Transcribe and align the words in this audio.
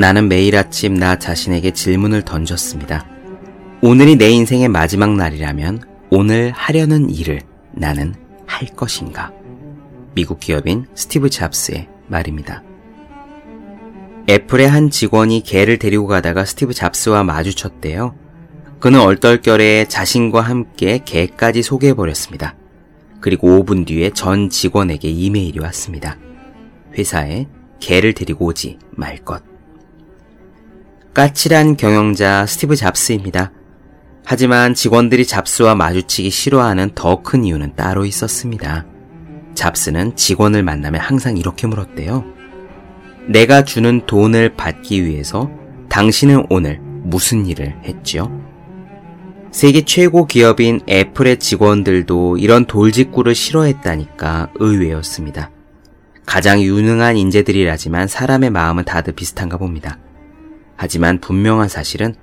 나는 0.00 0.30
매일 0.30 0.56
아침 0.56 0.94
나 0.94 1.18
자신에게 1.18 1.72
질문을 1.72 2.22
던졌습니다. 2.22 3.06
오늘이 3.82 4.16
내 4.16 4.30
인생의 4.30 4.68
마지막 4.68 5.14
날이라면 5.14 5.82
오늘 6.10 6.52
하려는 6.52 7.10
일을 7.10 7.42
나는 7.72 8.14
할 8.46 8.66
것인가? 8.68 9.30
미국 10.14 10.40
기업인 10.40 10.86
스티브 10.94 11.28
잡스의 11.28 11.88
말입니다. 12.06 12.62
애플의 14.26 14.70
한 14.70 14.88
직원이 14.88 15.42
개를 15.42 15.78
데리고 15.78 16.06
가다가 16.06 16.46
스티브 16.46 16.72
잡스와 16.72 17.22
마주쳤대요. 17.22 18.14
그는 18.78 19.00
얼떨결에 19.00 19.84
자신과 19.84 20.40
함께 20.40 21.02
개까지 21.04 21.62
소개해버렸습니다. 21.62 22.56
그리고 23.20 23.48
5분 23.48 23.86
뒤에 23.86 24.12
전 24.14 24.48
직원에게 24.48 25.10
이메일이 25.10 25.58
왔습니다. 25.58 26.16
회사에 26.96 27.48
개를 27.80 28.14
데리고 28.14 28.46
오지 28.46 28.78
말 28.92 29.18
것. 29.18 29.49
까칠한 31.14 31.76
경영자 31.76 32.46
스티브 32.46 32.76
잡스입니다. 32.76 33.50
하지만 34.24 34.74
직원들이 34.74 35.26
잡스와 35.26 35.74
마주치기 35.74 36.30
싫어하는 36.30 36.92
더 36.94 37.22
큰 37.22 37.44
이유는 37.44 37.74
따로 37.74 38.04
있었습니다. 38.04 38.86
잡스는 39.54 40.14
직원을 40.14 40.62
만나면 40.62 41.00
항상 41.00 41.36
이렇게 41.36 41.66
물었대요. 41.66 42.24
내가 43.26 43.64
주는 43.64 44.06
돈을 44.06 44.54
받기 44.56 45.04
위해서 45.04 45.50
당신은 45.88 46.46
오늘 46.48 46.78
무슨 46.80 47.44
일을 47.46 47.74
했죠? 47.84 48.30
세계 49.50 49.84
최고 49.84 50.26
기업인 50.26 50.80
애플의 50.88 51.38
직원들도 51.38 52.36
이런 52.36 52.66
돌직구를 52.66 53.34
싫어했다니까 53.34 54.50
의외였습니다. 54.54 55.50
가장 56.24 56.62
유능한 56.62 57.16
인재들이라지만 57.16 58.06
사람의 58.06 58.50
마음은 58.50 58.84
다들 58.84 59.14
비슷한가 59.14 59.56
봅니다. 59.56 59.98
하지만 60.82 61.20
분명한 61.20 61.68
사실은 61.68 62.14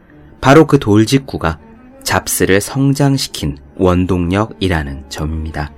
바로 0.41 0.65
그 0.65 0.79
돌직구가 0.79 1.59
잡스를 2.01 2.59
성장시킨 2.59 3.59
원동력이라는 3.75 5.05
점입니다. 5.09 5.71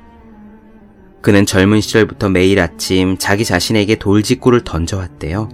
그는 1.22 1.46
젊은 1.46 1.82
시절부터 1.82 2.30
매일 2.30 2.62
아침 2.62 3.18
자기 3.18 3.44
자신에게 3.44 3.96
돌직구를 3.96 4.64
던져왔대요. 4.64 5.50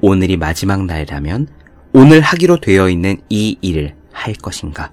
오늘이 0.00 0.36
마지막 0.36 0.84
날이라면 0.84 1.48
오늘 1.92 2.20
하기로 2.20 2.60
되어 2.60 2.88
있는 2.88 3.16
이 3.28 3.58
일을 3.60 3.96
할 4.12 4.34
것인가? 4.34 4.92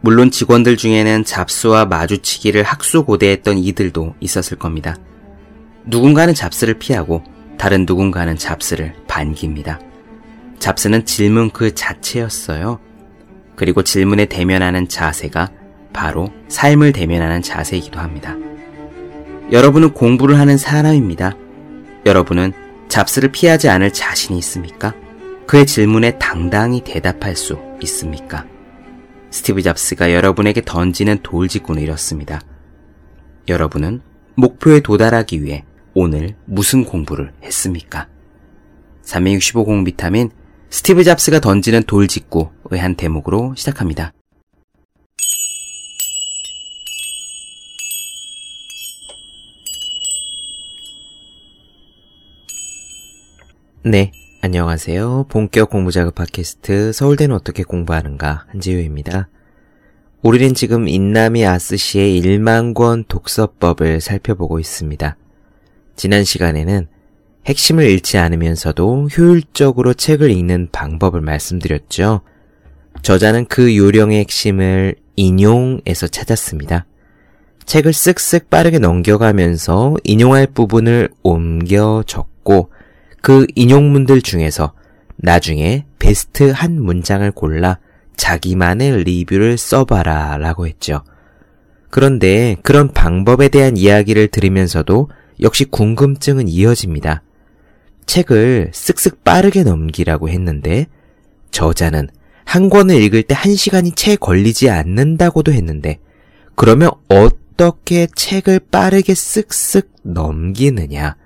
물론 0.00 0.32
직원들 0.32 0.76
중에는 0.76 1.22
잡스와 1.22 1.84
마주치기를 1.84 2.64
학수고대했던 2.64 3.58
이들도 3.58 4.16
있었을 4.18 4.58
겁니다. 4.58 4.96
누군가는 5.86 6.34
잡스를 6.34 6.80
피하고 6.80 7.22
다른 7.58 7.84
누군가는 7.86 8.36
잡스를 8.36 8.94
반깁니다. 9.08 9.80
잡스는 10.58 11.04
질문 11.04 11.50
그 11.50 11.74
자체였어요. 11.74 12.78
그리고 13.56 13.82
질문에 13.82 14.26
대면하는 14.26 14.88
자세가 14.88 15.50
바로 15.92 16.32
삶을 16.48 16.92
대면하는 16.92 17.42
자세이기도 17.42 17.98
합니다. 17.98 18.36
여러분은 19.50 19.92
공부를 19.92 20.38
하는 20.38 20.56
사람입니다. 20.56 21.34
여러분은 22.06 22.52
잡스를 22.88 23.32
피하지 23.32 23.68
않을 23.68 23.92
자신이 23.92 24.38
있습니까? 24.38 24.94
그의 25.46 25.66
질문에 25.66 26.18
당당히 26.18 26.82
대답할 26.82 27.34
수 27.34 27.58
있습니까? 27.82 28.46
스티브 29.30 29.62
잡스가 29.62 30.12
여러분에게 30.12 30.62
던지는 30.64 31.18
돌직구는 31.22 31.82
이렇습니다. 31.82 32.40
여러분은 33.48 34.00
목표에 34.36 34.80
도달하기 34.80 35.42
위해 35.42 35.64
오늘 36.00 36.36
무슨 36.44 36.84
공부를 36.84 37.32
했습니까? 37.42 38.06
365 39.02 39.64
공 39.64 39.82
비타민 39.82 40.30
스티브 40.70 41.02
잡스가 41.02 41.40
던지는 41.40 41.82
돌 41.88 42.06
직구의 42.06 42.80
한 42.80 42.94
대목으로 42.94 43.56
시작합니다. 43.56 44.12
네, 53.82 54.12
안녕하세요. 54.40 55.26
본격 55.28 55.68
공부작업 55.70 56.14
팟캐스트 56.14 56.92
서울대는 56.92 57.34
어떻게 57.34 57.64
공부하는가 57.64 58.46
한지우입니다. 58.46 59.28
우리는 60.22 60.54
지금 60.54 60.86
인나미 60.86 61.44
아스시의 61.44 62.22
1만 62.22 62.74
권 62.74 63.02
독서법을 63.08 64.00
살펴보고 64.00 64.60
있습니다. 64.60 65.16
지난 65.98 66.22
시간에는 66.22 66.86
핵심을 67.46 67.84
잃지 67.84 68.18
않으면서도 68.18 69.08
효율적으로 69.08 69.94
책을 69.94 70.30
읽는 70.30 70.68
방법을 70.70 71.20
말씀드렸죠. 71.20 72.20
저자는 73.02 73.46
그 73.46 73.76
요령의 73.76 74.20
핵심을 74.20 74.94
인용에서 75.16 76.06
찾았습니다. 76.06 76.86
책을 77.66 77.90
쓱쓱 77.90 78.48
빠르게 78.48 78.78
넘겨가면서 78.78 79.96
인용할 80.04 80.46
부분을 80.46 81.10
옮겨 81.24 82.04
적고 82.06 82.70
그 83.20 83.46
인용문들 83.56 84.22
중에서 84.22 84.74
나중에 85.16 85.84
베스트 85.98 86.50
한 86.50 86.80
문장을 86.80 87.28
골라 87.32 87.78
자기만의 88.16 89.02
리뷰를 89.02 89.58
써봐라 89.58 90.38
라고 90.38 90.68
했죠. 90.68 91.02
그런데 91.90 92.56
그런 92.62 92.92
방법에 92.92 93.48
대한 93.48 93.76
이야기를 93.76 94.28
들으면서도 94.28 95.08
역시 95.40 95.64
궁금증은 95.64 96.48
이어집니다. 96.48 97.22
책을 98.06 98.70
쓱쓱 98.72 99.22
빠르게 99.22 99.62
넘기라고 99.62 100.28
했는데 100.28 100.86
저자는 101.50 102.08
한 102.44 102.70
권을 102.70 103.00
읽을 103.02 103.22
때 103.24 103.34
한 103.34 103.54
시간이 103.54 103.92
채 103.92 104.16
걸리지 104.16 104.70
않는다고도 104.70 105.52
했는데 105.52 105.98
그러면 106.54 106.90
어떻게 107.08 108.06
책을 108.06 108.60
빠르게 108.70 109.12
쓱쓱 109.12 109.86
넘기느냐? 110.02 111.16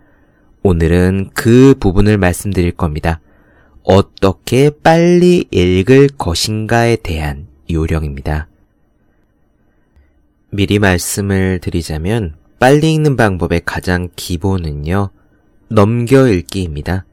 오늘은 0.62 1.30
그 1.34 1.74
부분을 1.78 2.18
말씀드릴 2.18 2.72
겁니다. 2.72 3.20
어떻게 3.82 4.70
빨리 4.70 5.46
읽을 5.50 6.08
것인가에 6.18 6.96
대한 6.96 7.46
요령입니다. 7.70 8.48
미리 10.50 10.78
말씀을 10.78 11.60
드리자면 11.60 12.34
빨리 12.62 12.94
읽는 12.94 13.16
방법의 13.16 13.62
가장 13.64 14.08
기본은요. 14.14 15.10
넘겨 15.66 16.28
읽기입니다. 16.28 17.04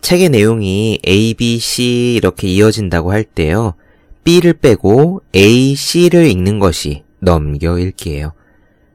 책의 0.00 0.30
내용이 0.30 0.98
A, 1.06 1.34
B, 1.34 1.58
C 1.58 2.14
이렇게 2.14 2.48
이어진다고 2.48 3.12
할 3.12 3.22
때요. 3.22 3.74
B를 4.24 4.54
빼고 4.54 5.20
A, 5.36 5.74
C를 5.74 6.24
읽는 6.28 6.58
것이 6.58 7.04
넘겨 7.18 7.78
읽기예요. 7.78 8.32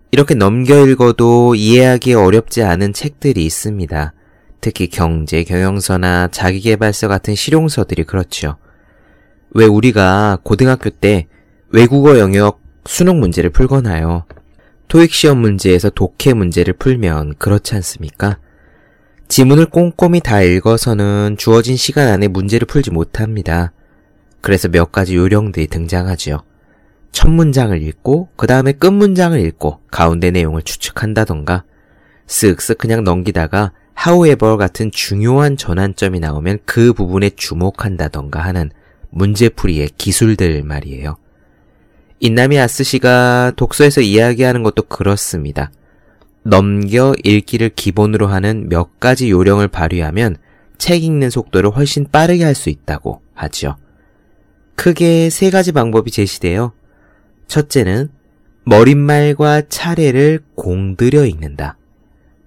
이렇게 0.09 0.33
넘겨 0.33 0.83
읽어도 0.87 1.53
이해하기 1.53 2.15
어렵지 2.15 2.63
않은 2.63 2.93
책들이 2.93 3.45
있습니다. 3.45 4.13
특히 4.61 4.87
경제, 4.87 5.43
경영서나 5.43 6.29
자기개발서 6.29 7.07
같은 7.07 7.35
실용서들이 7.35 8.05
그렇죠. 8.05 8.55
왜 9.51 9.65
우리가 9.65 10.39
고등학교 10.41 10.89
때 10.89 11.27
외국어 11.69 12.17
영역 12.17 12.63
수능 12.87 13.19
문제를 13.19 13.51
풀거나요? 13.51 14.25
토익 14.89 15.13
시험 15.13 15.37
문제에서 15.37 15.91
독해 15.91 16.33
문제를 16.33 16.73
풀면 16.73 17.35
그렇지 17.37 17.75
않습니까? 17.75 18.39
지문을 19.27 19.67
꼼꼼히 19.67 20.19
다 20.19 20.41
읽어서는 20.41 21.35
주어진 21.37 21.75
시간 21.75 22.07
안에 22.07 22.27
문제를 22.27 22.65
풀지 22.65 22.89
못합니다. 22.89 23.71
그래서 24.41 24.67
몇 24.67 24.91
가지 24.91 25.15
요령들이 25.15 25.67
등장하지요. 25.67 26.43
첫 27.11 27.29
문장을 27.29 27.79
읽고 27.79 28.29
그 28.35 28.47
다음에 28.47 28.71
끝 28.71 28.87
문장을 28.87 29.39
읽고 29.39 29.79
가운데 29.91 30.31
내용을 30.31 30.63
추측한다던가 30.63 31.65
쓱쓱 32.25 32.79
그냥 32.79 33.03
넘기다가 33.03 33.73
however 34.03 34.57
같은 34.57 34.89
중요한 34.91 35.55
전환점이 35.55 36.19
나오면 36.19 36.59
그 36.65 36.93
부분에 36.93 37.29
주목한다던가 37.35 38.39
하는 38.39 38.71
문제풀이의 39.11 39.89
기술들 39.99 40.63
말이에요. 40.63 41.17
인나미 42.19 42.59
아스시가 42.59 43.53
독서에서 43.55 44.01
이야기하는 44.01 44.63
것도 44.63 44.83
그렇습니다. 44.83 45.71
넘겨 46.43 47.13
읽기를 47.23 47.69
기본으로 47.69 48.27
하는 48.27 48.67
몇 48.69 48.99
가지 48.99 49.29
요령을 49.29 49.67
발휘하면 49.67 50.37
책 50.77 51.03
읽는 51.03 51.29
속도를 51.29 51.71
훨씬 51.71 52.07
빠르게 52.11 52.43
할 52.43 52.55
수 52.55 52.69
있다고 52.69 53.21
하죠. 53.33 53.77
크게 54.75 55.29
세 55.29 55.49
가지 55.49 55.71
방법이 55.71 56.11
제시되어 56.11 56.71
첫째는 57.47 58.09
머릿말과 58.63 59.63
차례를 59.67 60.39
공들여 60.55 61.25
읽는다. 61.25 61.77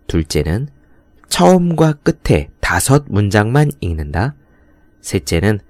둘째는 0.07 0.69
처음과 1.29 1.95
끝에 2.03 2.49
다섯 2.61 3.05
문장만 3.09 3.71
읽는다. 3.81 4.35
셋째는 5.01 5.61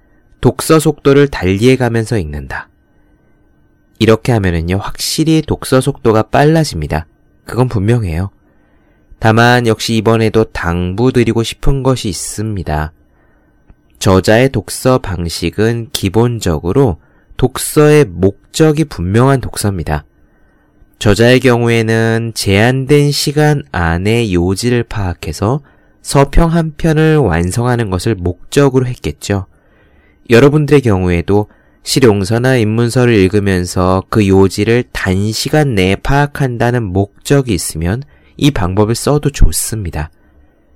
독서 0.41 0.79
속도를 0.79 1.29
달리해 1.29 1.75
가면서 1.75 2.17
읽는다. 2.17 2.69
이렇게 4.03 4.33
하면은요, 4.33 4.77
확실히 4.77 5.41
독서 5.41 5.79
속도가 5.79 6.23
빨라집니다. 6.23 7.07
그건 7.45 7.69
분명해요. 7.69 8.31
다만 9.17 9.65
역시 9.65 9.95
이번에도 9.95 10.43
당부드리고 10.43 11.43
싶은 11.43 11.83
것이 11.83 12.09
있습니다. 12.09 12.91
저자의 13.99 14.49
독서 14.49 14.97
방식은 14.97 15.91
기본적으로 15.93 16.97
독서의 17.37 18.03
목적이 18.03 18.83
분명한 18.83 19.39
독서입니다. 19.39 20.03
저자의 20.99 21.39
경우에는 21.39 22.33
제한된 22.35 23.11
시간 23.11 23.63
안에 23.71 24.33
요지를 24.33 24.83
파악해서 24.83 25.61
서평 26.01 26.51
한 26.51 26.73
편을 26.75 27.19
완성하는 27.19 27.89
것을 27.89 28.15
목적으로 28.15 28.85
했겠죠. 28.85 29.45
여러분들의 30.29 30.81
경우에도 30.81 31.47
실용서나 31.83 32.57
입문서를 32.57 33.13
읽으면서 33.13 34.03
그 34.09 34.27
요지를 34.27 34.85
단시간 34.91 35.75
내에 35.75 35.95
파악한다는 35.97 36.81
목적이 36.83 37.53
있으면 37.53 38.03
이 38.37 38.51
방법을 38.51 38.95
써도 38.95 39.29
좋습니다. 39.29 40.09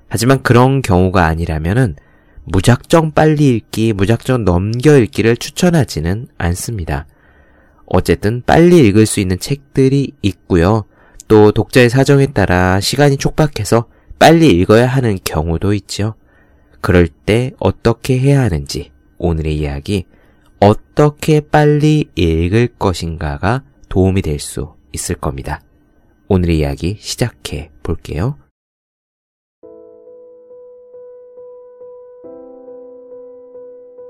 하지만 0.09 0.44
그런 0.44 0.81
경우가 0.81 1.25
아니라면은 1.25 1.95
무작정 2.44 3.12
빨리 3.12 3.56
읽기, 3.56 3.94
무작정 3.94 4.45
넘겨 4.45 4.98
읽기를 4.98 5.38
추천하지는 5.38 6.27
않습니다. 6.38 7.07
어쨌든 7.86 8.42
빨리 8.45 8.80
읽을 8.88 9.06
수 9.06 9.19
있는 9.19 9.39
책들이 9.39 10.12
있고요. 10.21 10.83
또 11.27 11.51
독자의 11.51 11.89
사정에 11.89 12.27
따라 12.27 12.80
시간이 12.80 13.18
촉박해서 13.18 13.88
빨리 14.19 14.50
읽어야 14.50 14.88
하는 14.88 15.18
경우도 15.24 15.74
있죠. 15.74 16.15
그럴 16.80 17.07
때 17.07 17.51
어떻게 17.59 18.18
해야 18.18 18.42
하는지 18.42 18.92
오늘의 19.18 19.57
이야기 19.57 20.06
어떻게 20.59 21.39
빨리 21.42 22.09
읽을 22.15 22.69
것인가가 22.80 23.63
도움이 23.89 24.21
될 24.21 24.39
수 24.39 24.74
있을 24.94 25.15
겁니다. 25.15 25.62
오늘의 26.27 26.59
이야기 26.59 26.98
시작해 27.00 27.71
볼게요. 27.83 28.38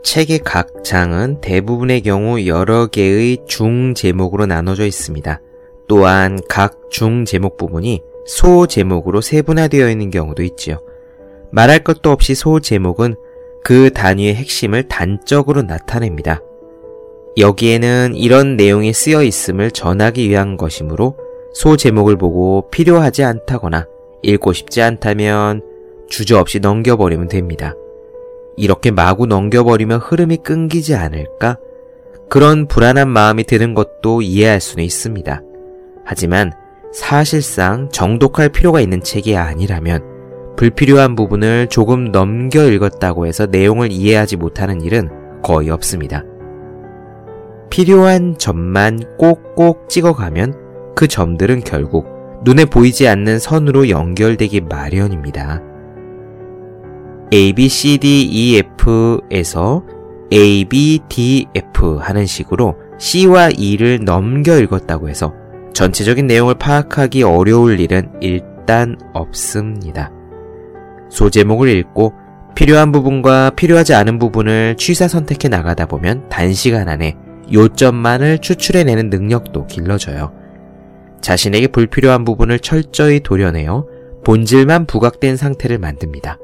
책의 0.04 0.40
각 0.40 0.84
장은 0.86 1.42
대부분의 1.42 2.02
경우 2.02 2.46
여러 2.46 2.88
개의 2.88 3.40
중 3.46 3.94
제목으로 3.94 4.46
나눠져 4.46 4.86
있습니다. 4.86 5.42
또한 5.90 6.40
각 6.48 6.90
중 6.90 7.26
제목 7.26 7.58
부분이 7.58 8.02
소 8.26 8.66
제목으로 8.68 9.20
세분화되어 9.20 9.90
있는 9.90 10.10
경우도 10.10 10.44
있지요. 10.44 10.80
말할 11.52 11.84
것도 11.84 12.12
없이 12.12 12.34
소 12.36 12.60
제목은 12.62 13.16
그 13.64 13.92
단위의 13.92 14.36
핵심을 14.36 14.84
단적으로 14.84 15.62
나타냅니다. 15.62 16.42
여기에는 17.38 18.16
이런 18.16 18.58
내용이 18.58 18.94
쓰여 18.94 19.24
있음을 19.24 19.72
전하기 19.72 20.30
위한 20.30 20.58
것이므로 20.58 21.18
소 21.54 21.78
제목을 21.78 22.18
보고 22.18 22.70
필요하지 22.72 23.24
않다거나 23.24 23.88
읽고 24.24 24.54
싶지 24.54 24.82
않다면 24.82 25.62
주저없이 26.10 26.60
넘겨버리면 26.60 27.28
됩니다. 27.28 27.76
이렇게 28.56 28.90
마구 28.90 29.28
넘겨버리면 29.28 30.00
흐름이 30.00 30.38
끊기지 30.38 30.96
않을까? 30.96 31.58
그런 32.30 32.68
불안한 32.68 33.08
마음이 33.08 33.44
드는 33.44 33.74
것도 33.74 34.22
이해할 34.22 34.60
수는 34.60 34.84
있습니다. 34.84 35.42
하지만 36.04 36.52
사실상 36.92 37.90
정독할 37.90 38.50
필요가 38.50 38.82
있는 38.82 39.04
책이 39.04 39.38
아니라면 39.38 40.17
불필요한 40.58 41.16
부분을 41.16 41.68
조금 41.68 42.12
넘겨 42.12 42.66
읽었다고 42.66 43.28
해서 43.28 43.46
내용을 43.46 43.92
이해하지 43.92 44.38
못하는 44.38 44.82
일은 44.82 45.10
거의 45.44 45.70
없습니다. 45.70 46.24
필요한 47.70 48.38
점만 48.40 49.02
꼭꼭 49.20 49.88
찍어가면 49.88 50.96
그 50.96 51.08
점들은 51.08 51.62
결국 51.62 52.08
눈에 52.44 52.66
보이지 52.66 53.08
않는 53.08 53.38
선으로 53.38 53.90
연결되기 53.90 54.62
마련입니다. 54.62 55.62
A, 57.32 57.54
B, 57.54 57.68
C, 57.68 58.00
D, 58.00 58.24
E, 58.24 58.58
F에서 58.58 59.84
A, 60.34 60.66
B, 60.66 61.00
D, 61.08 61.46
F 61.54 61.98
하는 61.98 62.26
식으로 62.26 62.76
C와 62.98 63.50
E를 63.50 64.04
넘겨 64.04 64.58
읽었다고 64.58 65.08
해서 65.08 65.34
전체적인 65.74 66.26
내용을 66.26 66.56
파악하기 66.56 67.22
어려울 67.22 67.80
일은 67.80 68.10
일단 68.22 68.98
없습니다. 69.14 70.17
소제목을 71.10 71.70
읽고 71.70 72.14
필요한 72.56 72.92
부분과 72.92 73.52
필요하지 73.52 73.94
않은 73.94 74.20
부분을 74.20 74.76
취사 74.78 75.08
선택해 75.08 75.48
나가다 75.48 75.86
보면 75.86 76.28
단시간 76.30 76.90
안에 76.90 77.16
요점만을 77.54 78.40
추출해내는 78.40 79.10
능력도 79.10 79.68
길러져요. 79.68 80.34
자신에게 81.22 81.68
불필요한 81.68 82.26
부분을 82.26 82.60
철저히 82.60 83.20
도려내어 83.20 83.86
본질만 84.24 84.86
부각된 84.86 85.38
상태를 85.38 85.78
만듭니다. 85.78 86.40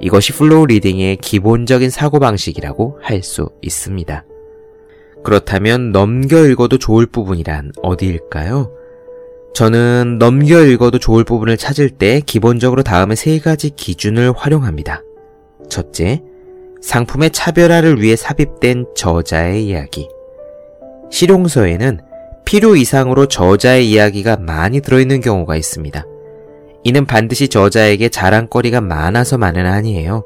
이것이 0.00 0.32
flow 0.32 0.66
reading의 0.66 1.16
기본적인 1.16 1.90
사고방식이라고 1.90 3.00
할 3.02 3.22
수 3.22 3.50
있습니다. 3.62 4.24
그렇다면 5.24 5.92
넘겨 5.92 6.46
읽어도 6.46 6.78
좋을 6.78 7.06
부분이란 7.06 7.72
어디일까요? 7.82 8.72
저는 9.54 10.18
넘겨 10.18 10.60
읽어도 10.60 10.98
좋을 10.98 11.24
부분을 11.24 11.56
찾을 11.56 11.90
때 11.90 12.20
기본적으로 12.24 12.82
다음의 12.82 13.16
세 13.16 13.38
가지 13.40 13.70
기준을 13.70 14.32
활용합니다. 14.36 15.02
첫째, 15.68 16.22
상품의 16.80 17.30
차별화를 17.30 18.00
위해 18.00 18.14
삽입된 18.14 18.86
저자의 18.94 19.66
이야기. 19.66 20.08
실용서에는 21.10 22.00
필요 22.44 22.76
이상으로 22.76 23.26
저자의 23.26 23.90
이야기가 23.90 24.36
많이 24.36 24.80
들어있는 24.80 25.20
경우가 25.20 25.56
있습니다. 25.56 26.06
이는 26.84 27.04
반드시 27.04 27.48
저자에게 27.48 28.08
자랑거리가 28.08 28.80
많아서만은 28.80 29.66
아니에요. 29.66 30.24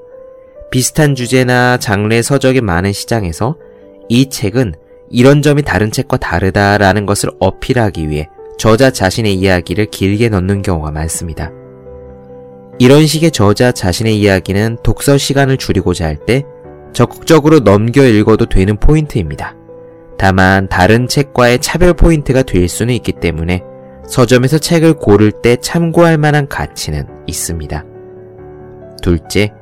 비슷한 0.71 1.15
주제나 1.15 1.79
장르의 1.79 2.23
서적이 2.23 2.61
많은 2.61 2.93
시장에서 2.93 3.57
이 4.09 4.29
책은 4.29 4.75
이런 5.11 5.43
점이 5.43 5.63
다른 5.63 5.91
책과 5.91 6.19
다르다라는 6.19 7.07
것을 7.07 7.31
어필하기 7.41 8.09
위해 8.09 8.29
저자 8.59 8.91
자신의 8.91 9.35
이야기를 9.35 9.87
길게 9.87 10.29
넣는 10.29 10.63
경우가 10.63 10.91
많습니다. 10.91 11.51
이런 12.79 13.07
식의 13.07 13.31
저자 13.31 13.73
자신의 13.73 14.19
이야기는 14.19 14.79
독서 14.83 15.19
시간을 15.19 15.57
줄이고자 15.57 16.07
할 16.07 16.17
때 16.27 16.45
적극적으로 16.93 17.61
넘겨 17.61 18.05
읽어도 18.05 18.47
되는 18.47 18.77
포인트입니다. 18.77 19.57
다만 20.19 20.69
다른 20.69 21.09
책과의 21.09 21.61
차별 21.61 21.95
포인트가 21.95 22.43
될 22.43 22.69
수는 22.69 22.95
있기 22.95 23.13
때문에 23.13 23.63
서점에서 24.07 24.59
책을 24.59 24.95
고를 24.95 25.33
때 25.33 25.57
참고할 25.57 26.19
만한 26.19 26.49
가치는 26.49 27.07
있습니다. 27.27 27.85
둘째, 29.03 29.53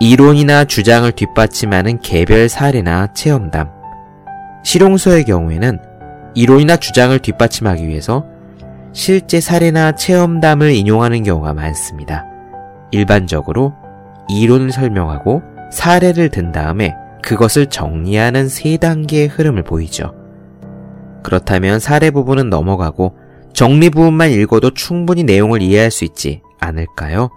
이론이나 0.00 0.64
주장을 0.64 1.10
뒷받침하는 1.12 2.00
개별 2.00 2.48
사례나 2.48 3.12
체험담. 3.12 3.68
실용서의 4.64 5.24
경우에는 5.24 5.78
이론이나 6.34 6.76
주장을 6.76 7.16
뒷받침하기 7.18 7.86
위해서 7.86 8.24
실제 8.92 9.40
사례나 9.40 9.92
체험담을 9.92 10.72
인용하는 10.72 11.22
경우가 11.22 11.54
많습니다. 11.54 12.26
일반적으로 12.90 13.72
이론을 14.28 14.70
설명하고 14.70 15.42
사례를 15.70 16.28
든 16.28 16.52
다음에 16.52 16.94
그것을 17.22 17.66
정리하는 17.66 18.48
세 18.48 18.76
단계의 18.76 19.28
흐름을 19.28 19.62
보이죠. 19.64 20.14
그렇다면 21.22 21.80
사례 21.80 22.10
부분은 22.10 22.50
넘어가고 22.50 23.16
정리 23.54 23.90
부분만 23.90 24.30
읽어도 24.30 24.74
충분히 24.74 25.24
내용을 25.24 25.62
이해할 25.62 25.90
수 25.90 26.04
있지 26.04 26.42
않을까요? 26.60 27.30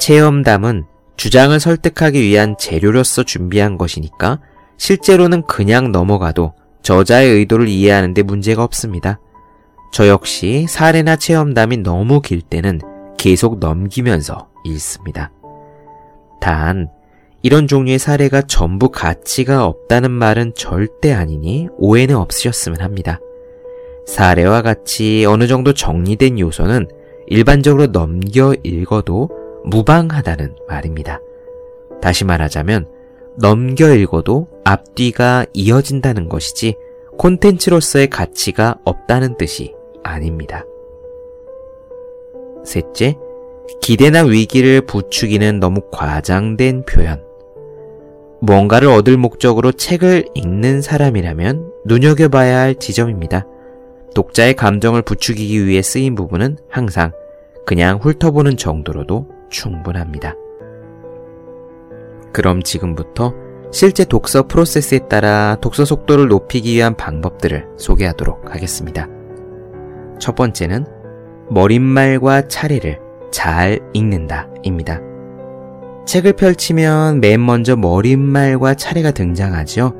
체험담은 0.00 0.84
주장을 1.16 1.58
설득하기 1.58 2.20
위한 2.20 2.56
재료로서 2.58 3.22
준비한 3.22 3.78
것이니까 3.78 4.40
실제로는 4.76 5.42
그냥 5.46 5.92
넘어가도 5.92 6.54
저자의 6.82 7.30
의도를 7.30 7.68
이해하는데 7.68 8.22
문제가 8.22 8.64
없습니다. 8.64 9.20
저 9.92 10.08
역시 10.08 10.66
사례나 10.68 11.16
체험담이 11.16 11.78
너무 11.78 12.22
길 12.22 12.40
때는 12.40 12.80
계속 13.18 13.58
넘기면서 13.58 14.48
읽습니다. 14.64 15.30
단, 16.40 16.88
이런 17.42 17.68
종류의 17.68 17.98
사례가 17.98 18.42
전부 18.42 18.88
가치가 18.88 19.66
없다는 19.66 20.10
말은 20.10 20.54
절대 20.54 21.12
아니니 21.12 21.68
오해는 21.76 22.16
없으셨으면 22.16 22.80
합니다. 22.80 23.20
사례와 24.06 24.62
같이 24.62 25.26
어느 25.26 25.46
정도 25.46 25.74
정리된 25.74 26.38
요소는 26.38 26.88
일반적으로 27.26 27.88
넘겨 27.88 28.54
읽어도 28.64 29.28
무방하다는 29.64 30.56
말입니다. 30.68 31.20
다시 32.00 32.24
말하자면 32.24 32.88
넘겨 33.38 33.92
읽어도 33.94 34.48
앞뒤가 34.64 35.44
이어진다는 35.52 36.28
것이지 36.28 36.76
콘텐츠로서의 37.18 38.08
가치가 38.08 38.76
없다는 38.84 39.36
뜻이 39.36 39.74
아닙니다. 40.02 40.64
셋째, 42.64 43.16
기대나 43.80 44.24
위기를 44.24 44.80
부추기는 44.82 45.60
너무 45.60 45.80
과장된 45.90 46.84
표현. 46.84 47.22
뭔가를 48.40 48.88
얻을 48.88 49.16
목적으로 49.16 49.72
책을 49.72 50.26
읽는 50.34 50.82
사람이라면 50.82 51.72
눈여겨봐야 51.84 52.58
할 52.58 52.74
지점입니다. 52.74 53.46
독자의 54.14 54.54
감정을 54.54 55.02
부추기기 55.02 55.66
위해 55.66 55.80
쓰인 55.80 56.14
부분은 56.14 56.58
항상 56.68 57.12
그냥 57.64 57.98
훑어보는 58.02 58.56
정도로도 58.56 59.28
충분합니다. 59.48 60.34
그럼 62.32 62.62
지금부터 62.62 63.34
실제 63.70 64.04
독서 64.04 64.46
프로세스에 64.46 65.08
따라 65.08 65.56
독서 65.60 65.84
속도를 65.84 66.28
높이기 66.28 66.74
위한 66.74 66.96
방법들을 66.96 67.68
소개하도록 67.76 68.54
하겠습니다. 68.54 69.08
첫 70.22 70.36
번째는 70.36 70.86
머릿말과 71.50 72.46
차례를 72.46 73.00
잘 73.32 73.80
읽는다 73.92 74.46
입니다. 74.62 75.00
책을 76.06 76.34
펼치면 76.34 77.18
맨 77.18 77.44
먼저 77.44 77.74
머릿말과 77.74 78.74
차례가 78.74 79.10
등장하죠. 79.10 79.96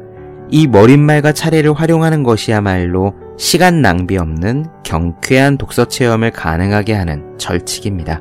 이 0.48 0.68
머릿말과 0.68 1.32
차례를 1.32 1.72
활용하는 1.72 2.22
것이야말로 2.22 3.14
시간 3.36 3.82
낭비 3.82 4.16
없는 4.16 4.66
경쾌한 4.84 5.58
독서 5.58 5.86
체험을 5.86 6.30
가능하게 6.30 6.92
하는 6.92 7.36
절칙입니다. 7.36 8.20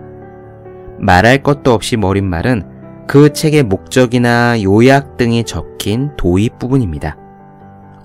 말할 0.98 1.44
것도 1.44 1.72
없이 1.72 1.98
머릿말은 1.98 2.64
그 3.08 3.32
책의 3.32 3.62
목적이나 3.64 4.60
요약 4.64 5.18
등이 5.18 5.44
적힌 5.44 6.10
도입 6.18 6.58
부분입니다. 6.58 7.16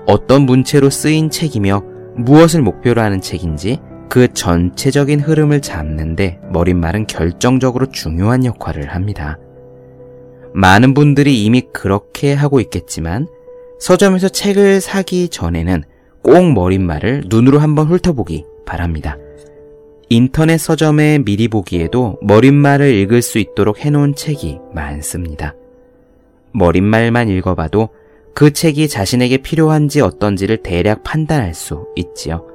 어떤 0.06 0.42
문체로 0.42 0.90
쓰인 0.90 1.30
책이며 1.30 1.96
무엇을 2.16 2.60
목표로 2.62 3.00
하는 3.00 3.20
책인지 3.20 3.80
그 4.08 4.32
전체적인 4.32 5.20
흐름을 5.20 5.60
잡는데 5.60 6.40
머릿말은 6.50 7.06
결정적으로 7.06 7.86
중요한 7.86 8.44
역할을 8.44 8.94
합니다. 8.94 9.38
많은 10.54 10.94
분들이 10.94 11.44
이미 11.44 11.62
그렇게 11.72 12.32
하고 12.32 12.60
있겠지만 12.60 13.26
서점에서 13.78 14.28
책을 14.28 14.80
사기 14.80 15.28
전에는 15.28 15.84
꼭 16.22 16.52
머릿말을 16.52 17.24
눈으로 17.26 17.58
한번 17.58 17.88
훑어보기 17.88 18.44
바랍니다. 18.64 19.18
인터넷 20.08 20.58
서점에 20.58 21.18
미리 21.18 21.48
보기에도 21.48 22.18
머릿말을 22.22 22.94
읽을 22.94 23.22
수 23.22 23.38
있도록 23.38 23.80
해놓은 23.80 24.14
책이 24.14 24.60
많습니다. 24.72 25.54
머릿말만 26.52 27.28
읽어봐도 27.28 27.90
그 28.34 28.52
책이 28.52 28.88
자신에게 28.88 29.38
필요한지 29.38 30.00
어떤지를 30.00 30.58
대략 30.58 31.02
판단할 31.02 31.54
수 31.54 31.86
있지요. 31.96 32.46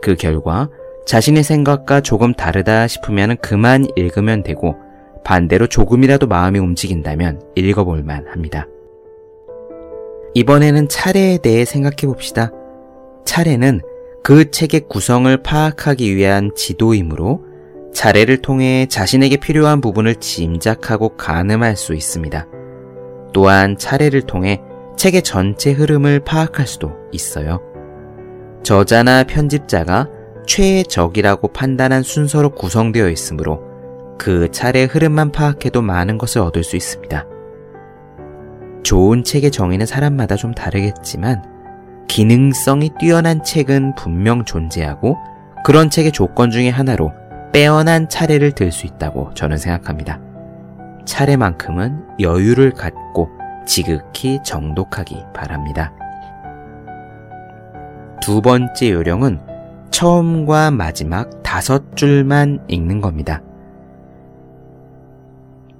그 0.00 0.16
결과 0.16 0.70
자신의 1.06 1.42
생각과 1.42 2.00
조금 2.00 2.32
다르다 2.34 2.86
싶으면 2.88 3.36
그만 3.38 3.86
읽으면 3.96 4.42
되고 4.42 4.76
반대로 5.24 5.66
조금이라도 5.66 6.26
마음이 6.26 6.58
움직인다면 6.58 7.42
읽어볼만 7.54 8.26
합니다. 8.28 8.66
이번에는 10.34 10.88
차례에 10.88 11.38
대해 11.38 11.64
생각해 11.64 12.06
봅시다. 12.06 12.50
차례는 13.24 13.80
그 14.22 14.50
책의 14.50 14.88
구성을 14.88 15.36
파악하기 15.42 16.16
위한 16.16 16.50
지도이므로 16.54 17.44
차례를 17.92 18.38
통해 18.38 18.86
자신에게 18.88 19.36
필요한 19.36 19.80
부분을 19.80 20.16
짐작하고 20.16 21.16
가늠할 21.16 21.76
수 21.76 21.94
있습니다. 21.94 22.46
또한 23.32 23.78
차례를 23.78 24.22
통해 24.22 24.60
책의 24.96 25.22
전체 25.22 25.72
흐름을 25.72 26.20
파악할 26.20 26.66
수도 26.66 26.92
있어요. 27.12 27.60
저자나 28.62 29.24
편집자가 29.24 30.08
최적이라고 30.46 31.48
판단한 31.48 32.02
순서로 32.02 32.50
구성되어 32.50 33.08
있으므로 33.10 33.62
그 34.18 34.50
차례 34.50 34.84
흐름만 34.84 35.32
파악해도 35.32 35.82
많은 35.82 36.18
것을 36.18 36.40
얻을 36.40 36.62
수 36.62 36.76
있습니다. 36.76 37.26
좋은 38.82 39.24
책의 39.24 39.50
정의는 39.50 39.86
사람마다 39.86 40.36
좀 40.36 40.54
다르겠지만 40.54 41.42
기능성이 42.06 42.90
뛰어난 42.98 43.42
책은 43.42 43.94
분명 43.96 44.44
존재하고 44.44 45.16
그런 45.64 45.90
책의 45.90 46.12
조건 46.12 46.50
중의 46.50 46.70
하나로 46.70 47.12
빼어난 47.52 48.08
차례를 48.08 48.52
들 48.52 48.70
수 48.70 48.86
있다고 48.86 49.32
저는 49.34 49.56
생각합니다. 49.56 50.20
차례만큼은 51.06 52.20
여유를 52.20 52.72
갖고 52.72 53.28
지극히 53.66 54.38
정독하기 54.44 55.24
바랍니다. 55.34 55.92
두 58.20 58.40
번째 58.40 58.90
요령은 58.90 59.53
처음과 59.94 60.72
마지막 60.72 61.44
다섯 61.44 61.96
줄만 61.96 62.64
읽는 62.66 63.00
겁니다. 63.00 63.44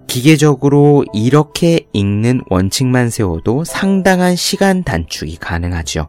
기계적으로 0.06 1.04
이렇게 1.12 1.88
읽는 1.92 2.42
원칙만 2.49 3.11
세워도 3.11 3.64
상당한 3.64 4.37
시간 4.37 4.85
단축이 4.85 5.38
가능하죠. 5.38 6.06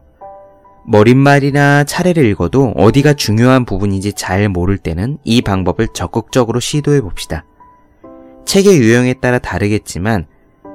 머릿말이나 0.86 1.82
차례를 1.82 2.24
읽어도 2.26 2.72
어디가 2.76 3.14
중요한 3.14 3.64
부분인지 3.64 4.12
잘 4.12 4.48
모를 4.48 4.78
때는 4.78 5.18
이 5.24 5.42
방법을 5.42 5.88
적극적으로 5.92 6.60
시도해 6.60 7.00
봅시다. 7.00 7.44
책의 8.44 8.78
유형에 8.78 9.14
따라 9.14 9.40
다르겠지만 9.40 10.26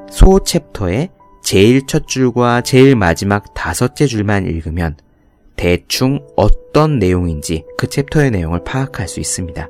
소 0.09 0.43
챕터의 0.43 1.11
제일 1.41 1.87
첫 1.87 2.09
줄과 2.09 2.59
제일 2.59 2.97
마지막 2.97 3.53
다섯째 3.53 4.05
줄만 4.05 4.47
읽으면 4.47 4.97
대충 5.61 6.25
어떤 6.35 6.97
내용인지 6.97 7.65
그 7.77 7.85
챕터의 7.85 8.31
내용을 8.31 8.63
파악할 8.63 9.07
수 9.07 9.19
있습니다. 9.19 9.69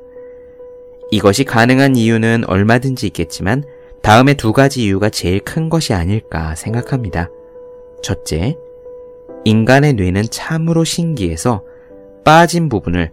이것이 1.10 1.44
가능한 1.44 1.96
이유는 1.96 2.44
얼마든지 2.46 3.06
있겠지만 3.08 3.62
다음에 4.00 4.32
두 4.32 4.54
가지 4.54 4.84
이유가 4.84 5.10
제일 5.10 5.40
큰 5.40 5.68
것이 5.68 5.92
아닐까 5.92 6.54
생각합니다. 6.54 7.28
첫째, 8.02 8.56
인간의 9.44 9.92
뇌는 9.92 10.22
참으로 10.30 10.82
신기해서 10.82 11.62
빠진 12.24 12.70
부분을 12.70 13.10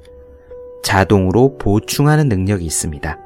자동으로 0.81 1.57
보충하는 1.57 2.29
능력이 2.29 2.63
있습니다. 2.63 3.19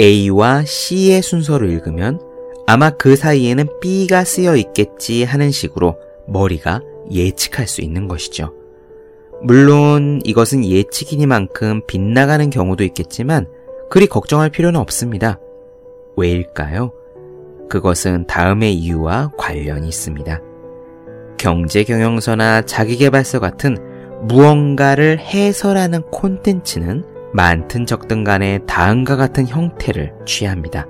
A와 0.00 0.64
C의 0.64 1.22
순서를 1.22 1.70
읽으면 1.70 2.20
아마 2.66 2.90
그 2.90 3.14
사이에는 3.14 3.68
B가 3.80 4.24
쓰여 4.24 4.56
있겠지 4.56 5.22
하는 5.22 5.52
식으로 5.52 6.00
머리가 6.26 6.80
예측할 7.10 7.66
수 7.66 7.80
있는 7.80 8.08
것이죠. 8.08 8.54
물론 9.42 10.20
이것은 10.24 10.64
예측이니만큼 10.64 11.82
빗나가는 11.86 12.50
경우도 12.50 12.84
있겠지만 12.84 13.46
그리 13.88 14.06
걱정할 14.06 14.50
필요는 14.50 14.78
없습니다. 14.78 15.40
왜일까요? 16.16 16.92
그것은 17.68 18.26
다음의 18.26 18.74
이유와 18.74 19.32
관련이 19.38 19.88
있습니다. 19.88 20.40
경제 21.38 21.84
경영서나 21.84 22.62
자기개발서 22.62 23.40
같은 23.40 23.78
무언가를 24.22 25.18
해설하는 25.18 26.02
콘텐츠는 26.10 27.04
많든 27.32 27.86
적든 27.86 28.24
간에 28.24 28.58
다음과 28.66 29.16
같은 29.16 29.46
형태를 29.46 30.12
취합니다. 30.26 30.86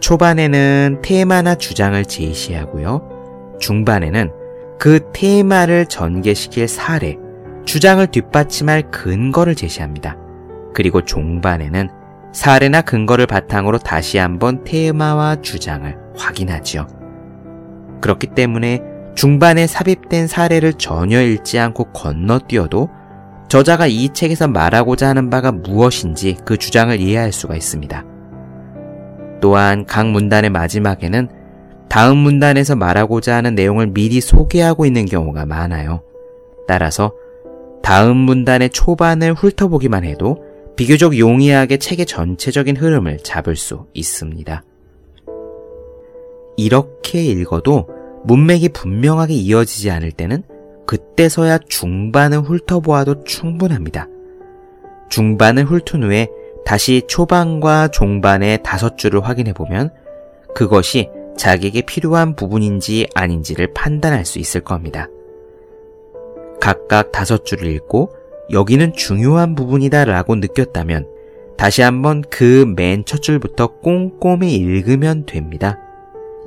초반에는 0.00 1.00
테마나 1.02 1.54
주장을 1.54 2.02
제시하고요. 2.04 3.56
중반에는 3.60 4.41
그 4.82 4.98
테마를 5.12 5.86
전개시킬 5.86 6.66
사례, 6.66 7.16
주장을 7.64 8.04
뒷받침할 8.04 8.90
근거를 8.90 9.54
제시합니다. 9.54 10.16
그리고 10.74 11.04
종반에는 11.04 11.88
사례나 12.32 12.82
근거를 12.82 13.28
바탕으로 13.28 13.78
다시 13.78 14.18
한번 14.18 14.64
테마와 14.64 15.36
주장을 15.40 15.96
확인하지요. 16.16 16.88
그렇기 18.00 18.26
때문에 18.34 18.80
중반에 19.14 19.68
삽입된 19.68 20.26
사례를 20.26 20.72
전혀 20.72 21.22
읽지 21.22 21.60
않고 21.60 21.92
건너뛰어도 21.92 22.88
저자가 23.46 23.86
이 23.86 24.08
책에서 24.08 24.48
말하고자 24.48 25.10
하는 25.10 25.30
바가 25.30 25.52
무엇인지 25.52 26.38
그 26.44 26.56
주장을 26.56 26.98
이해할 26.98 27.30
수가 27.30 27.54
있습니다. 27.54 28.04
또한 29.40 29.86
각 29.86 30.08
문단의 30.08 30.50
마지막에는 30.50 31.41
다음 31.92 32.16
문단에서 32.16 32.74
말하고자 32.74 33.36
하는 33.36 33.54
내용을 33.54 33.88
미리 33.88 34.22
소개하고 34.22 34.86
있는 34.86 35.04
경우가 35.04 35.44
많아요. 35.44 36.02
따라서 36.66 37.12
다음 37.82 38.16
문단의 38.16 38.70
초반을 38.70 39.34
훑어보기만 39.34 40.02
해도 40.04 40.42
비교적 40.74 41.18
용이하게 41.18 41.76
책의 41.76 42.06
전체적인 42.06 42.78
흐름을 42.78 43.18
잡을 43.18 43.56
수 43.56 43.84
있습니다. 43.92 44.64
이렇게 46.56 47.22
읽어도 47.22 47.86
문맥이 48.24 48.70
분명하게 48.70 49.34
이어지지 49.34 49.90
않을 49.90 50.12
때는 50.12 50.44
그때서야 50.86 51.58
중반을 51.68 52.38
훑어보아도 52.38 53.24
충분합니다. 53.24 54.08
중반을 55.10 55.66
훑은 55.66 56.04
후에 56.04 56.30
다시 56.64 57.02
초반과 57.06 57.88
종반의 57.88 58.62
다섯 58.62 58.96
줄을 58.96 59.22
확인해 59.26 59.52
보면 59.52 59.90
그것이 60.54 61.10
자기에게 61.36 61.82
필요한 61.82 62.36
부분인지 62.36 63.08
아닌지를 63.14 63.72
판단할 63.74 64.24
수 64.24 64.38
있을 64.38 64.60
겁니다. 64.60 65.08
각각 66.60 67.10
다섯 67.12 67.44
줄을 67.44 67.66
읽고 67.68 68.12
여기는 68.50 68.92
중요한 68.94 69.54
부분이다 69.54 70.04
라고 70.04 70.36
느꼈다면 70.36 71.08
다시 71.56 71.82
한번 71.82 72.22
그 72.22 72.64
맨 72.66 73.04
첫 73.04 73.22
줄부터 73.22 73.78
꼼꼼히 73.80 74.54
읽으면 74.54 75.26
됩니다. 75.26 75.78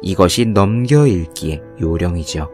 이것이 0.01 0.45
넘겨 0.45 1.07
읽기의 1.07 1.61
요령이죠. 1.81 2.49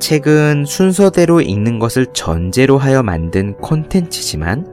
책은 0.00 0.64
순서대로 0.64 1.40
읽는 1.42 1.78
것을 1.78 2.06
전제로 2.12 2.78
하여 2.78 3.02
만든 3.02 3.54
콘텐츠지만 3.58 4.66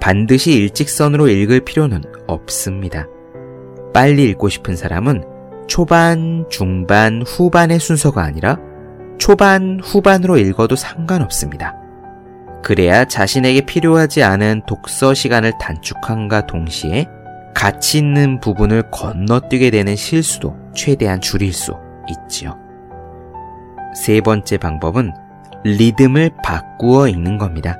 반드시 0.00 0.52
일직선으로 0.52 1.28
읽을 1.28 1.60
필요는 1.60 2.02
없습니다. 2.26 3.08
빨리 3.94 4.24
읽고 4.24 4.50
싶은 4.50 4.76
사람은 4.76 5.24
초반, 5.66 6.44
중반, 6.50 7.22
후반의 7.22 7.78
순서가 7.78 8.22
아니라 8.22 8.58
초반, 9.16 9.80
후반으로 9.82 10.36
읽어도 10.36 10.76
상관없습니다. 10.76 11.76
그래야 12.62 13.04
자신에게 13.04 13.62
필요하지 13.62 14.22
않은 14.22 14.62
독서 14.66 15.14
시간을 15.14 15.52
단축함과 15.60 16.46
동시에 16.46 17.06
가치 17.54 17.98
있는 17.98 18.40
부분을 18.40 18.90
건너뛰게 18.90 19.70
되는 19.70 19.94
실수도 19.94 20.56
최대한 20.74 21.20
줄일 21.20 21.52
수 21.52 21.74
있지요. 22.10 22.58
세 23.94 24.20
번째 24.20 24.58
방법은 24.58 25.12
리듬을 25.62 26.30
바꾸어 26.42 27.08
읽는 27.08 27.38
겁니다. 27.38 27.78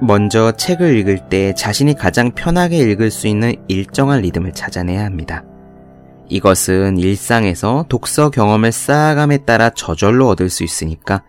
먼저 0.00 0.52
책을 0.52 0.96
읽을 0.98 1.28
때 1.28 1.54
자신이 1.54 1.94
가장 1.94 2.32
편하게 2.32 2.78
읽을 2.78 3.10
수 3.10 3.28
있는 3.28 3.54
일정한 3.68 4.20
리듬을 4.20 4.52
찾아내야 4.52 5.04
합니다. 5.04 5.42
이것은 6.28 6.98
일상에서 6.98 7.86
독서 7.88 8.30
경험을 8.30 8.72
쌓아감에 8.72 9.38
따라 9.38 9.70
저절로 9.70 10.28
얻을 10.28 10.50
수 10.50 10.64
있으니까 10.64 11.22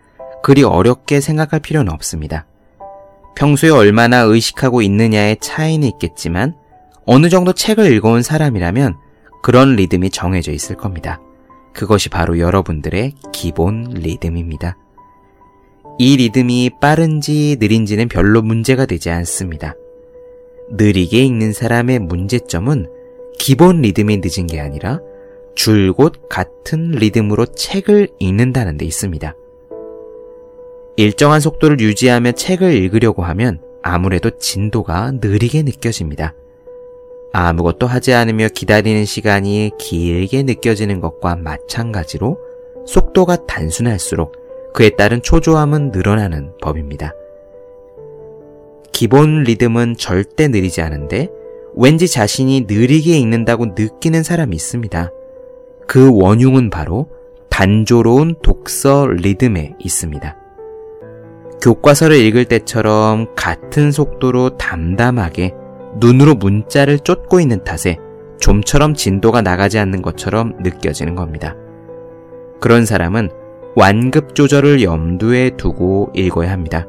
그리 0.43 0.63
어렵게 0.63 1.21
생각할 1.21 1.59
필요는 1.59 1.91
없습니다. 1.93 2.45
평소에 3.35 3.69
얼마나 3.69 4.21
의식하고 4.21 4.81
있느냐의 4.81 5.37
차이는 5.39 5.87
있겠지만 5.87 6.55
어느 7.05 7.29
정도 7.29 7.53
책을 7.53 7.93
읽어온 7.93 8.23
사람이라면 8.23 8.97
그런 9.43 9.75
리듬이 9.75 10.09
정해져 10.09 10.51
있을 10.51 10.75
겁니다. 10.75 11.21
그것이 11.73 12.09
바로 12.09 12.39
여러분들의 12.39 13.13
기본 13.31 13.83
리듬입니다. 13.93 14.75
이 15.99 16.15
리듬이 16.15 16.69
빠른지 16.79 17.57
느린지는 17.59 18.07
별로 18.07 18.43
문제가 18.43 18.85
되지 18.85 19.09
않습니다. 19.09 19.75
느리게 20.69 21.23
읽는 21.25 21.53
사람의 21.53 21.99
문제점은 21.99 22.87
기본 23.39 23.81
리듬이 23.81 24.21
늦은 24.23 24.45
게 24.47 24.59
아니라 24.59 24.99
줄곧 25.55 26.29
같은 26.29 26.91
리듬으로 26.91 27.47
책을 27.47 28.09
읽는다는 28.19 28.77
데 28.77 28.85
있습니다. 28.85 29.35
일정한 30.97 31.39
속도를 31.39 31.79
유지하며 31.79 32.33
책을 32.33 32.73
읽으려고 32.73 33.23
하면 33.23 33.59
아무래도 33.81 34.29
진도가 34.37 35.13
느리게 35.21 35.63
느껴집니다. 35.63 36.35
아무것도 37.33 37.87
하지 37.87 38.13
않으며 38.13 38.49
기다리는 38.49 39.05
시간이 39.05 39.71
길게 39.79 40.43
느껴지는 40.43 40.99
것과 41.01 41.35
마찬가지로 41.35 42.37
속도가 42.85 43.47
단순할수록 43.47 44.46
그에 44.77 44.91
따른 44.91 45.23
초조함은 45.23 45.89
늘어나는 45.89 46.51
법입니다. 46.61 47.11
기본 48.91 49.41
리듬은 49.41 49.95
절대 49.97 50.47
느리지 50.47 50.83
않은데 50.83 51.29
왠지 51.75 52.07
자신이 52.07 52.67
느리게 52.69 53.17
읽는다고 53.17 53.73
느끼는 53.75 54.21
사람이 54.21 54.55
있습니다. 54.55 55.09
그 55.87 56.11
원흉은 56.13 56.69
바로 56.69 57.09
단조로운 57.49 58.35
독서 58.43 59.07
리듬에 59.07 59.73
있습니다. 59.79 60.37
교과서를 61.59 62.17
읽을 62.17 62.45
때처럼 62.45 63.33
같은 63.35 63.91
속도로 63.91 64.57
담담하게 64.57 65.55
눈으로 65.95 66.35
문자를 66.35 66.99
쫓고 66.99 67.39
있는 67.39 67.63
탓에 67.63 67.97
좀처럼 68.39 68.93
진도가 68.93 69.41
나가지 69.41 69.79
않는 69.79 70.03
것처럼 70.03 70.53
느껴지는 70.61 71.15
겁니다. 71.15 71.55
그런 72.59 72.85
사람은 72.85 73.46
완급 73.77 74.33
조절을 74.33 74.81
염두에 74.81 75.51
두고 75.51 76.09
읽어야 76.15 76.51
합니다. 76.51 76.87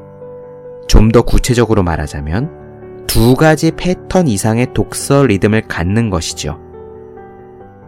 좀 0.89 1.13
더 1.13 1.21
구체적으로 1.21 1.83
말하자면 1.83 3.07
두 3.07 3.35
가지 3.35 3.73
패턴 3.73 4.27
이상의 4.27 4.69
독서 4.73 5.27
리듬을 5.27 5.63
갖는 5.69 6.09
것이죠. 6.09 6.59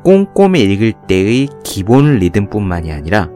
꼼꼼히 0.05 0.61
읽을 0.65 0.93
때의 1.09 1.49
기본 1.65 2.17
리듬뿐만이 2.17 2.93
아니라 2.93 3.31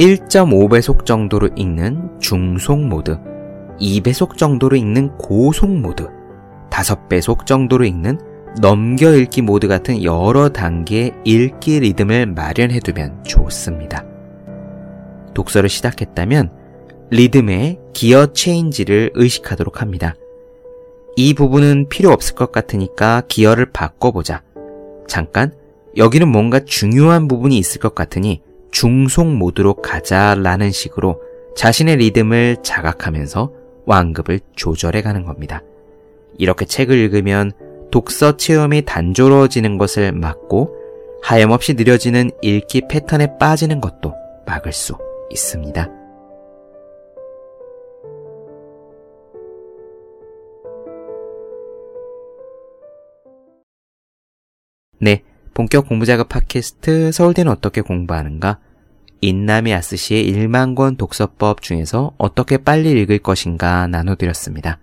1.5배속 0.00 1.06
정도로 1.06 1.50
읽는 1.54 2.18
중속 2.18 2.80
모드, 2.80 3.16
2배속 3.80 4.36
정도로 4.36 4.74
읽는 4.74 5.16
고속 5.16 5.70
모드, 5.70 6.08
5배속 6.70 7.46
정도로 7.46 7.84
읽는 7.84 8.18
넘겨 8.60 9.14
읽기 9.14 9.42
모드 9.42 9.68
같은 9.68 10.02
여러 10.02 10.48
단계의 10.48 11.12
읽기 11.24 11.78
리듬을 11.78 12.26
마련해두면 12.26 13.22
좋습니다. 13.22 14.04
독서를 15.34 15.68
시작했다면 15.68 16.50
리듬의 17.10 17.78
gear 17.92 18.32
change를 18.32 19.12
의식하도록 19.14 19.80
합니다. 19.80 20.14
이 21.16 21.34
부분은 21.34 21.88
필요 21.88 22.10
없을 22.10 22.34
것 22.34 22.50
같으니까 22.50 23.22
기어를 23.28 23.66
바꿔보자. 23.72 24.42
잠깐, 25.06 25.52
여기는 25.96 26.26
뭔가 26.26 26.60
중요한 26.60 27.28
부분이 27.28 27.56
있을 27.56 27.80
것 27.80 27.94
같으니 27.94 28.42
중속 28.72 29.26
모드로 29.26 29.74
가자 29.74 30.34
라는 30.34 30.72
식으로 30.72 31.20
자신의 31.56 31.96
리듬을 31.96 32.56
자각하면서 32.62 33.52
완급을 33.86 34.40
조절해 34.56 35.02
가는 35.02 35.24
겁니다. 35.24 35.62
이렇게 36.38 36.64
책을 36.64 36.96
읽으면 36.96 37.52
독서 37.92 38.36
체험이 38.36 38.82
단조로워지는 38.82 39.78
것을 39.78 40.10
막고 40.10 40.74
하염없이 41.22 41.74
느려지는 41.74 42.32
읽기 42.42 42.88
패턴에 42.88 43.38
빠지는 43.38 43.80
것도 43.80 44.14
막을 44.46 44.72
수 44.72 44.96
있습니다. 45.30 45.90
네. 55.00 55.22
본격 55.52 55.88
공부작업 55.88 56.28
팟캐스트 56.28 57.12
서울대는 57.12 57.52
어떻게 57.52 57.80
공부하는가? 57.80 58.58
인나미 59.20 59.72
아스시의 59.72 60.32
1만 60.32 60.74
권 60.74 60.96
독서법 60.96 61.62
중에서 61.62 62.12
어떻게 62.18 62.58
빨리 62.58 62.90
읽을 63.02 63.18
것인가 63.18 63.86
나눠드렸습니다. 63.86 64.78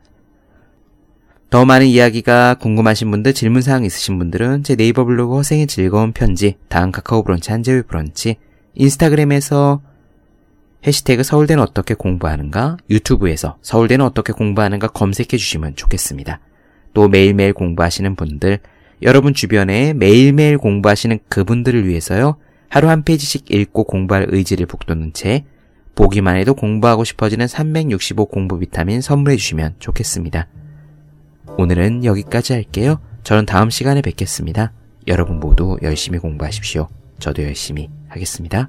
더 1.50 1.66
많은 1.66 1.88
이야기가 1.88 2.56
궁금하신 2.56 3.12
분들, 3.12 3.34
질문사항 3.34 3.84
있으신 3.84 4.18
분들은 4.18 4.64
제 4.64 4.78
네이버 4.78 5.04
블로그 5.04 5.36
허생의 5.36 5.68
즐거운 5.68 6.14
편지, 6.14 6.56
다음 6.70 6.92
카카오 6.92 7.24
브런치, 7.24 7.52
한재울 7.52 7.84
브런치, 7.84 8.38
인스타그램에서 8.76 9.82
해시태그 10.86 11.24
서울대는 11.24 11.62
어떻게 11.62 11.94
공부하는가, 11.94 12.78
유튜브에서 12.90 13.58
서울대는 13.62 14.06
어떻게 14.06 14.34
공부하는가 14.34 14.88
검색해 14.88 15.38
주시면 15.38 15.76
좋겠습니다. 15.76 16.40
또 16.94 17.08
매일매일 17.08 17.54
공부하시는 17.54 18.16
분들, 18.16 18.60
여러분 19.04 19.34
주변에 19.34 19.94
매일매일 19.94 20.58
공부하시는 20.58 21.20
그분들을 21.30 21.88
위해서요, 21.88 22.38
하루 22.70 22.90
한 22.90 23.04
페이지씩 23.04 23.52
읽고 23.52 23.84
공부할 23.84 24.28
의지를 24.30 24.66
북돋는 24.66 25.14
채, 25.14 25.46
보기만 25.96 26.38
해도 26.38 26.54
공부하고 26.54 27.04
싶어지는 27.04 27.48
365 27.48 28.26
공부 28.26 28.58
비타민 28.58 29.02
선물해 29.02 29.38
주시면 29.38 29.76
좋겠습니다. 29.80 30.48
오늘은 31.58 32.06
여기까지 32.06 32.54
할게요. 32.54 33.00
저는 33.24 33.46
다음 33.46 33.70
시간에 33.70 34.02
뵙겠습니다. 34.02 34.72
여러분 35.08 35.40
모두 35.40 35.78
열심히 35.82 36.18
공부하십시오. 36.18 36.88
저도 37.20 37.44
열심히 37.44 37.90
하겠습니다. 38.08 38.68